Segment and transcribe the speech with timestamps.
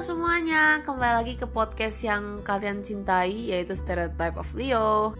[0.00, 5.12] semuanya, kembali lagi ke podcast yang kalian cintai yaitu Stereotype of Leo.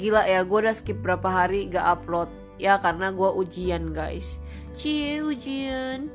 [0.00, 4.40] Gila ya, gue udah skip berapa hari gak upload ya karena gue ujian guys.
[4.72, 6.08] Cie ujian.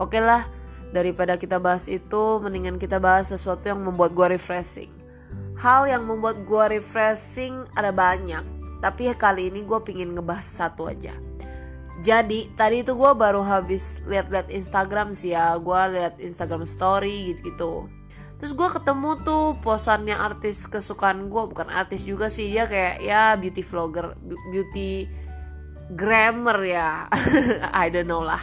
[0.00, 0.48] Oke lah,
[0.96, 4.88] daripada kita bahas itu, mendingan kita bahas sesuatu yang membuat gue refreshing.
[5.60, 8.48] Hal yang membuat gue refreshing ada banyak,
[8.80, 11.27] tapi kali ini gue pingin ngebahas satu aja
[11.98, 15.58] jadi tadi itu gue baru habis lihat-lihat Instagram sih ya.
[15.58, 17.90] Gue lihat Instagram story gitu-gitu.
[18.38, 23.34] Terus gue ketemu tuh posannya artis kesukaan gue bukan artis juga sih dia kayak ya
[23.34, 24.14] beauty vlogger
[24.54, 25.10] beauty
[25.90, 27.10] grammar ya.
[27.82, 28.42] I don't know lah.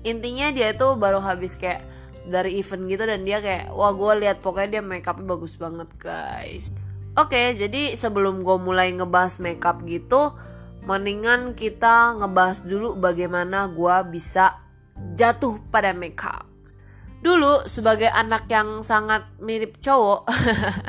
[0.00, 1.84] Intinya dia itu baru habis kayak
[2.32, 6.72] dari event gitu dan dia kayak wah gue lihat pokoknya dia makeupnya bagus banget guys.
[7.12, 10.32] Oke jadi sebelum gue mulai ngebahas makeup gitu
[10.84, 14.60] mendingan kita ngebahas dulu bagaimana gue bisa
[15.12, 16.48] jatuh pada makeup.
[17.20, 20.24] Dulu sebagai anak yang sangat mirip cowok,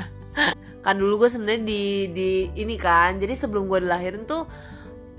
[0.85, 1.83] kan dulu gue sebenarnya di
[2.15, 4.47] di ini kan, jadi sebelum gue dilahirin tuh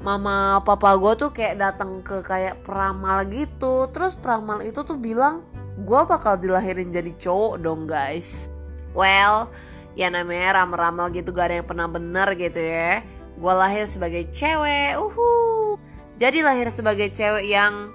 [0.01, 5.45] mama papa gue tuh kayak datang ke kayak peramal gitu, terus peramal itu tuh bilang
[5.85, 8.49] gue bakal dilahirin jadi cowok dong guys.
[8.97, 9.53] Well,
[9.93, 13.05] ya namanya ramal-ramal gitu gak ada yang pernah bener gitu ya
[13.43, 15.75] gue lahir sebagai cewek uhu.
[16.15, 17.91] Jadi lahir sebagai cewek yang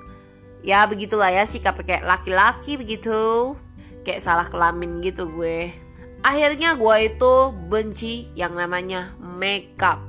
[0.59, 3.55] ya begitulah ya sikapnya kayak laki-laki begitu.
[4.03, 5.71] Kayak salah kelamin gitu gue.
[6.19, 7.33] Akhirnya gue itu
[7.71, 10.03] benci yang namanya makeup.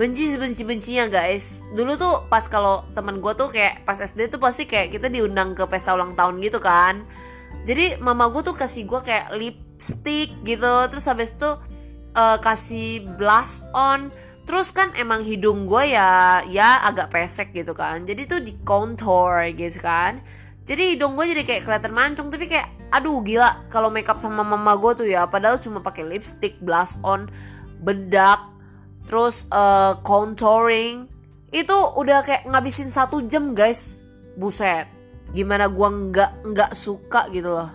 [0.00, 1.60] Benci benci bencinya guys.
[1.76, 5.52] Dulu tuh pas kalau teman gue tuh kayak pas SD tuh pasti kayak kita diundang
[5.52, 7.04] ke pesta ulang tahun gitu kan.
[7.68, 10.72] Jadi mama gue tuh kasih gue kayak lipstick gitu.
[10.88, 11.50] Terus habis itu
[12.16, 14.08] uh, kasih blush on
[14.48, 18.08] Terus kan emang hidung gue ya ya agak pesek gitu kan.
[18.08, 20.24] Jadi tuh di contour gitu kan.
[20.64, 24.72] Jadi hidung gue jadi kayak kelihatan mancung tapi kayak aduh gila kalau makeup sama mama
[24.80, 27.28] gue tuh ya padahal cuma pakai lipstick, blush on,
[27.84, 28.40] bedak,
[29.08, 31.08] terus uh, contouring
[31.48, 34.04] itu udah kayak ngabisin satu jam guys
[34.36, 34.84] buset
[35.32, 37.72] gimana gue nggak nggak suka gitu loh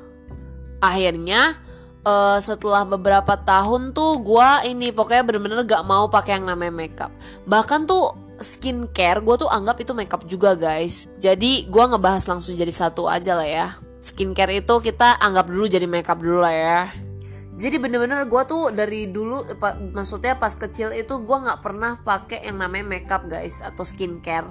[0.77, 1.57] akhirnya
[2.03, 7.11] uh, setelah beberapa tahun tuh gue ini pokoknya bener-bener gak mau pakai yang namanya makeup.
[7.47, 11.07] Bahkan tuh skincare gue tuh anggap itu makeup juga guys.
[11.17, 13.67] Jadi gue ngebahas langsung jadi satu aja lah ya.
[14.03, 16.81] Skincare itu kita anggap dulu jadi makeup dulu lah ya.
[17.53, 19.45] Jadi bener-bener gue tuh dari dulu
[19.93, 24.49] maksudnya pas kecil itu gue nggak pernah pakai yang namanya makeup guys atau skincare.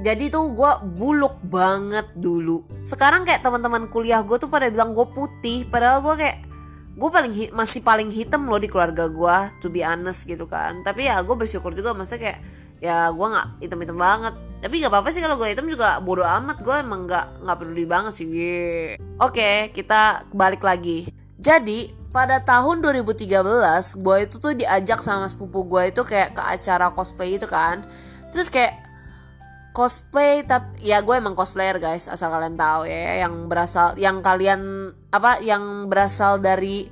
[0.00, 2.62] Jadi tuh gue buluk banget dulu.
[2.86, 6.49] Sekarang kayak teman-teman kuliah gue tuh pada bilang gue putih padahal gue kayak
[6.96, 10.82] gue paling masih paling hitam loh di keluarga gue to be honest gitu kan.
[10.82, 12.38] Tapi ya gue bersyukur juga maksudnya kayak
[12.80, 14.34] ya gue nggak hitam-hitam banget.
[14.60, 17.84] Tapi gak apa-apa sih kalau gue hitam juga bodo amat gue emang nggak nggak peduli
[17.86, 18.26] banget sih.
[19.22, 21.08] Oke kita balik lagi.
[21.40, 23.30] Jadi pada tahun 2013
[24.02, 27.86] gue itu tuh diajak sama sepupu gue itu kayak ke acara cosplay itu kan.
[28.34, 28.89] Terus kayak
[29.80, 34.92] cosplay tapi ya gue emang cosplayer guys asal kalian tahu ya yang berasal yang kalian
[35.08, 36.84] apa yang berasal dari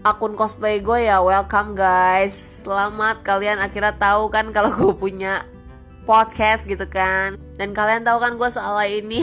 [0.00, 2.64] akun cosplay gue ya welcome guys.
[2.64, 5.44] Selamat kalian akhirnya tahu kan kalau gue punya
[6.08, 7.36] podcast gitu kan.
[7.60, 9.20] Dan kalian tahu kan gue soal ini.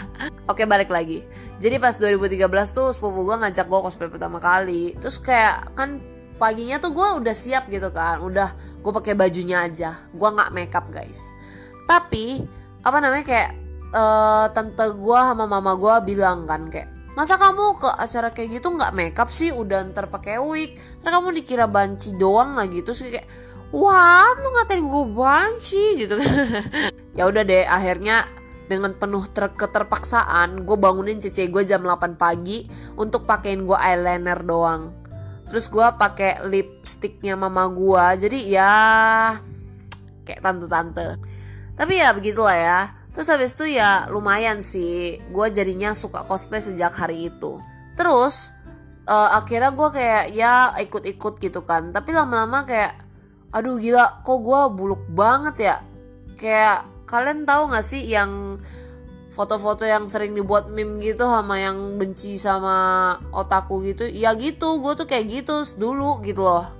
[0.50, 1.22] Oke balik lagi.
[1.62, 4.98] Jadi pas 2013 tuh sepupu gue ngajak gue cosplay pertama kali.
[4.98, 6.02] Terus kayak kan
[6.38, 8.22] paginya tuh gue udah siap gitu kan.
[8.22, 9.94] Udah gue pakai bajunya aja.
[10.14, 11.38] Gue nggak makeup guys
[11.84, 12.42] tapi
[12.80, 13.50] apa namanya kayak
[13.94, 18.70] uh, tante gue sama mama gue bilang kan kayak masa kamu ke acara kayak gitu
[18.70, 19.50] nggak makeup sih?
[19.50, 20.78] Udah ntar pakai wig.
[21.02, 23.26] Ntar kamu dikira banci doang lah gitu sih kayak
[23.74, 25.84] wah lu ngatain gue banci?
[26.06, 26.14] Gitu
[27.18, 28.24] ya udah deh akhirnya
[28.70, 32.62] dengan penuh ter keterpaksaan gue bangunin cece gue jam 8 pagi
[32.94, 34.94] untuk pakein gue eyeliner doang.
[35.50, 38.74] Terus gue pakai lipsticknya mama gue jadi ya
[40.22, 41.18] kayak tante-tante
[41.80, 42.92] tapi ya begitulah ya.
[43.16, 45.16] Terus habis itu ya lumayan sih.
[45.32, 47.56] Gue jadinya suka cosplay sejak hari itu.
[47.96, 48.52] Terus
[49.08, 51.88] uh, akhirnya gue kayak ya ikut-ikut gitu kan.
[51.88, 53.00] Tapi lama-lama kayak
[53.56, 55.76] aduh gila kok gue buluk banget ya?
[56.36, 58.60] Kayak kalian tahu gak sih yang
[59.32, 64.04] foto-foto yang sering dibuat meme gitu sama yang benci sama otaku gitu?
[64.04, 66.79] Ya gitu gue tuh kayak gitu dulu gitu loh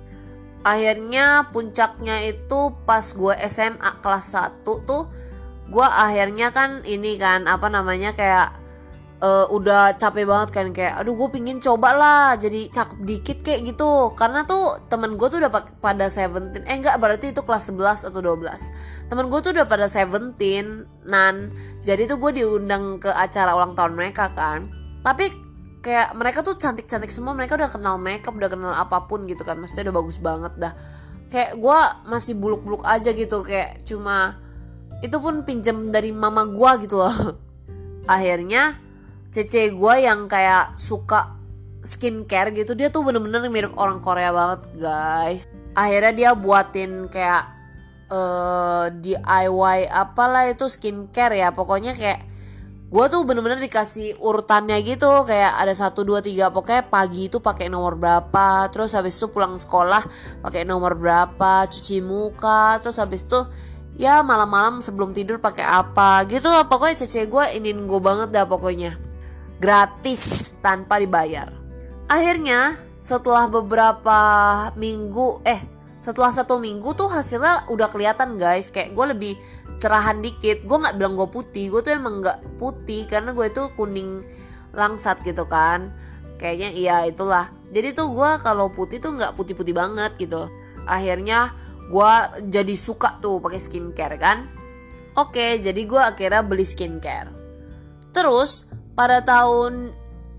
[0.61, 5.09] akhirnya puncaknya itu pas gue SMA kelas 1 tuh
[5.71, 8.61] gue akhirnya kan ini kan apa namanya kayak
[9.21, 13.61] uh, udah capek banget kan kayak aduh gue pingin coba lah jadi cakep dikit kayak
[13.71, 14.11] gitu.
[14.17, 18.19] Karena tuh temen gue tuh udah pada 17 eh enggak berarti itu kelas 11 atau
[18.19, 20.35] 12 temen gue tuh udah pada 17
[21.07, 21.35] nan
[21.85, 24.67] jadi tuh gue diundang ke acara ulang tahun mereka kan.
[25.01, 25.50] Tapi
[25.81, 29.57] kayak mereka tuh cantik-cantik semua mereka udah kenal makeup udah kenal apa pun gitu kan
[29.57, 30.73] maksudnya udah bagus banget dah.
[31.33, 34.37] Kayak gue masih buluk-buluk aja gitu kayak cuma
[35.01, 37.35] itu pun pinjem dari mama gue gitu loh.
[38.15, 38.77] Akhirnya
[39.33, 41.41] cece gue yang kayak suka
[41.81, 45.49] skincare gitu dia tuh bener-bener mirip orang Korea banget guys.
[45.73, 47.43] Akhirnya dia buatin kayak
[48.11, 52.30] uh, eh, DIY apalah itu skincare ya pokoknya kayak
[52.91, 57.71] gue tuh bener-bener dikasih urutannya gitu kayak ada satu dua tiga pokoknya pagi itu pakai
[57.71, 60.03] nomor berapa terus habis itu pulang sekolah
[60.43, 63.39] pakai nomor berapa cuci muka terus habis itu
[64.01, 66.67] ya malam-malam sebelum tidur pakai apa gitu lah.
[66.67, 68.95] Pokoknya cece gue ingin gue banget dah pokoknya.
[69.61, 71.53] Gratis tanpa dibayar.
[72.09, 74.19] Akhirnya setelah beberapa
[74.77, 75.61] minggu eh
[76.01, 78.73] setelah satu minggu tuh hasilnya udah kelihatan guys.
[78.73, 79.33] Kayak gue lebih
[79.77, 80.65] cerahan dikit.
[80.65, 84.25] Gue nggak bilang gue putih gue tuh emang nggak putih karena gue itu kuning
[84.75, 85.93] langsat gitu kan.
[86.41, 87.47] Kayaknya iya itulah.
[87.71, 90.49] Jadi tuh gue kalau putih tuh nggak putih-putih banget gitu.
[90.89, 91.53] Akhirnya
[91.91, 92.11] gue
[92.49, 94.49] jadi suka tuh pakai skincare kan.
[95.15, 97.31] Oke jadi gue akhirnya beli skincare.
[98.11, 99.91] Terus pada tahun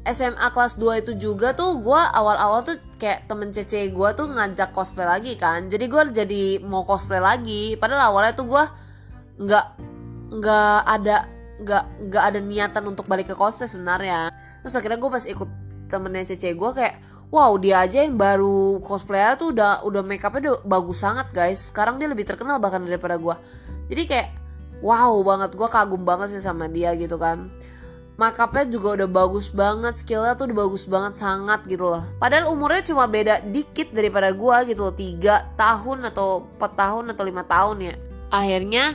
[0.02, 4.74] SMA kelas 2 itu juga tuh gue awal-awal tuh kayak temen cece gue tuh ngajak
[4.74, 5.70] cosplay lagi kan.
[5.70, 7.78] Jadi gue jadi mau cosplay lagi.
[7.78, 8.64] Padahal awalnya tuh gue
[9.42, 9.66] nggak
[10.32, 11.16] nggak ada
[11.62, 14.30] nggak nggak ada niatan untuk balik ke cosplay sebenarnya.
[14.62, 15.50] Terus akhirnya gue pas ikut
[15.90, 16.94] temennya cece gue kayak
[17.28, 21.70] wow dia aja yang baru cosplay tuh udah udah make upnya udah bagus sangat guys.
[21.70, 23.34] Sekarang dia lebih terkenal bahkan daripada gue
[23.92, 24.28] jadi kayak
[24.80, 27.52] wow banget gue kagum banget sih sama dia gitu kan.
[28.12, 32.04] Makeupnya juga udah bagus banget skillnya tuh udah bagus banget sangat gitu loh.
[32.20, 34.94] Padahal umurnya cuma beda dikit daripada gue gitu loh.
[34.94, 37.94] 3 tahun atau 4 tahun atau lima tahun ya.
[38.28, 38.92] Akhirnya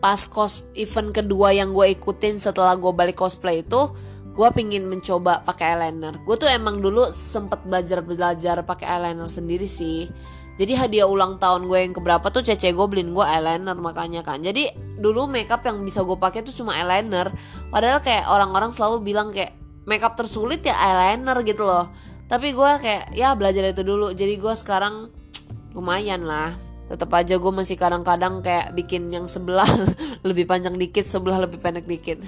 [0.00, 3.92] pas cos event kedua yang gue ikutin setelah gue balik cosplay itu
[4.30, 6.16] gue pingin mencoba pakai eyeliner.
[6.24, 10.08] Gue tuh emang dulu sempet belajar belajar pakai eyeliner sendiri sih.
[10.56, 14.40] Jadi hadiah ulang tahun gue yang keberapa tuh cece gue beliin gue eyeliner makanya kan.
[14.40, 17.28] Jadi dulu makeup yang bisa gue pakai tuh cuma eyeliner.
[17.68, 19.52] Padahal kayak orang-orang selalu bilang kayak
[19.84, 21.92] makeup tersulit ya eyeliner gitu loh.
[22.24, 24.14] Tapi gue kayak ya belajar itu dulu.
[24.16, 25.12] Jadi gue sekarang
[25.76, 29.66] lumayan lah tetap aja gue masih kadang-kadang kayak bikin yang sebelah
[30.28, 32.18] lebih panjang dikit sebelah lebih pendek dikit.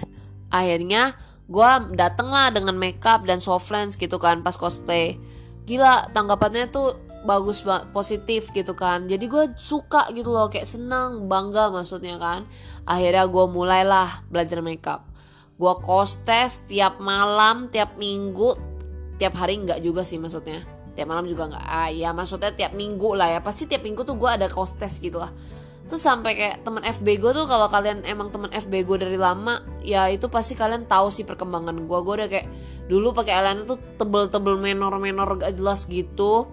[0.54, 1.18] Akhirnya
[1.50, 5.18] gue dateng lah dengan makeup dan soft lens gitu kan pas cosplay.
[5.66, 6.94] Gila tanggapannya tuh
[7.26, 9.10] bagus banget positif gitu kan.
[9.10, 12.46] Jadi gue suka gitu loh kayak senang bangga maksudnya kan.
[12.86, 15.10] Akhirnya gue mulailah belajar makeup.
[15.58, 18.54] Gue kostes tiap malam tiap minggu
[19.18, 23.16] tiap hari nggak juga sih maksudnya tiap malam juga nggak ah ya maksudnya tiap minggu
[23.16, 23.40] lah ya.
[23.40, 25.32] Pasti tiap minggu tuh gue ada kos tes gitu lah.
[25.88, 29.60] Terus sampai kayak teman FB gue tuh kalau kalian emang teman FB gue dari lama
[29.84, 32.48] ya itu pasti kalian tahu sih perkembangan gue gue udah kayak
[32.88, 36.48] dulu pakai eyeliner tuh tebel-tebel menor-menor gak jelas gitu.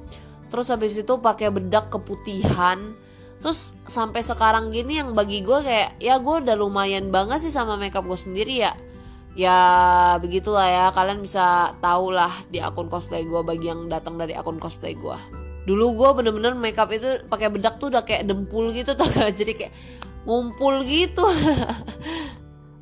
[0.49, 2.97] Terus habis itu pakai bedak keputihan.
[3.39, 7.79] Terus sampai sekarang gini yang bagi gue kayak ya gue udah lumayan banget sih sama
[7.79, 8.75] makeup gue sendiri ya
[9.33, 9.59] ya
[10.21, 10.85] begitulah ya.
[10.93, 15.17] Kalian bisa tahu lah di akun cosplay gue bagi yang datang dari akun cosplay gue
[15.69, 19.73] dulu gue bener-bener makeup itu pakai bedak tuh udah kayak dempul gitu tuh jadi kayak
[20.25, 21.25] ngumpul gitu.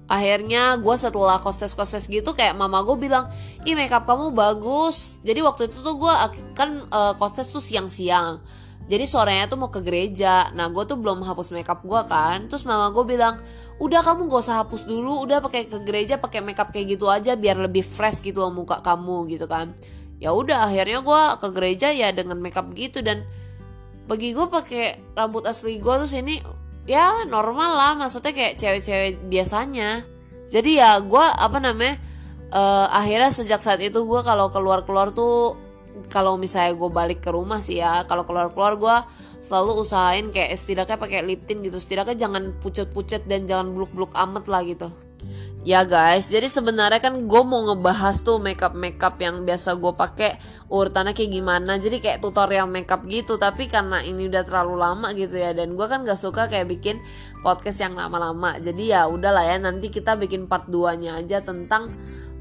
[0.08, 3.27] Akhirnya gue setelah kostes kostes gitu kayak mama gue bilang
[3.68, 5.20] ih makeup kamu bagus.
[5.24, 6.13] Jadi waktu itu tuh gue
[6.56, 8.39] kan uh, kostes tuh siang-siang
[8.88, 10.48] jadi sorenya tuh mau ke gereja.
[10.56, 12.48] Nah gue tuh belum hapus makeup gue kan.
[12.48, 13.44] Terus mama gue bilang
[13.84, 15.27] udah kamu gak usah hapus dulu.
[15.27, 18.79] Udah pakai ke gereja pakai makeup kayak gitu aja biar lebih fresh gitu loh muka
[18.79, 19.75] kamu gitu kan.
[20.24, 23.03] Ya udah akhirnya gue ke gereja ya dengan makeup gitu.
[23.03, 23.27] Dan
[24.08, 26.39] bagi gue pakai rambut asli gue tuh sini
[26.88, 27.91] ya normal lah.
[28.00, 30.00] Maksudnya kayak cewek-cewek biasanya.
[30.48, 32.00] Jadi ya gue apa namanya
[32.56, 35.67] uh, akhirnya sejak saat itu gue kalau keluar-keluar tuh
[36.08, 38.98] kalau misalnya gue balik ke rumah sih ya kalau keluar keluar gue
[39.42, 41.77] selalu usahain kayak setidaknya pakai lip tint gitu.
[41.77, 44.89] Setidaknya jangan pucet-pucet dan jangan buluk-buluk amat lah gitu.
[45.68, 46.32] Ya guys.
[46.32, 50.39] Jadi sebenarnya kan gue mau ngebahas tuh makeup makeup yang biasa gue pakai
[50.72, 51.75] urutannya kayak gimana.
[51.75, 55.86] Jadi kayak tutorial makeup gitu tapi karena ini udah terlalu lama gitu ya dan gue
[55.92, 57.04] kan gak suka kayak bikin
[57.44, 58.56] podcast yang lama-lama.
[58.63, 61.92] Jadi ya udahlah ya nanti kita bikin part 2 nya aja tentang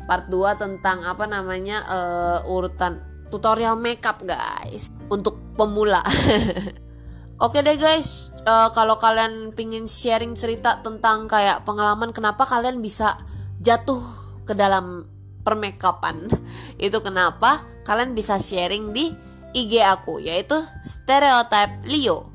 [0.07, 6.03] part 2 tentang apa namanya uh, urutan tutorial makeup guys untuk pemula.
[7.45, 13.21] Oke deh guys, uh, kalau kalian pingin sharing cerita tentang kayak pengalaman kenapa kalian bisa
[13.61, 14.01] jatuh
[14.49, 15.05] ke dalam
[15.45, 16.33] permakeupan,
[16.87, 19.13] itu kenapa kalian bisa sharing di
[19.53, 22.33] IG aku yaitu stereotype Leo.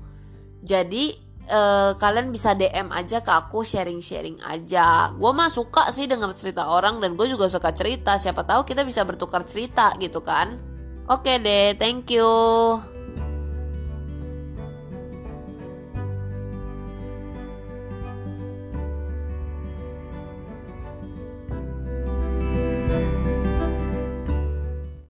[0.62, 1.18] Jadi
[1.50, 5.12] uh, kalian bisa DM aja ke aku sharing-sharing aja.
[5.18, 8.16] Gue mah suka sih denger cerita orang dan gue juga suka cerita.
[8.16, 10.71] Siapa tahu kita bisa bertukar cerita gitu kan.
[11.12, 12.24] Oke deh, thank you.